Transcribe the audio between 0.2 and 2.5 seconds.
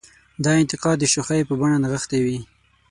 دا انتقاد د شوخۍ په بڼه نغښتې وي.